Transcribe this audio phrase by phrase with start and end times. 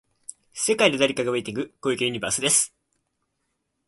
[0.55, 2.73] 世界で誰かがウェイティング、小池ユニバースです。